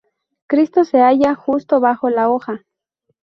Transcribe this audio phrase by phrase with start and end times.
[0.47, 2.63] Cristo se halla justo bajo la hoja.